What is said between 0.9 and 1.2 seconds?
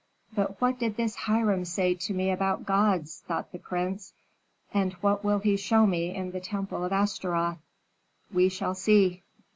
this